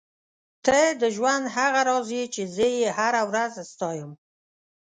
ته 0.65 0.79
د 1.01 1.03
ژوند 1.15 1.45
هغه 1.57 1.81
راز 1.89 2.07
یې 2.17 2.23
چې 2.33 2.41
زه 2.55 2.65
یې 2.77 2.87
هره 2.97 3.21
ورځ 3.29 3.53
ستایم. 3.71 4.11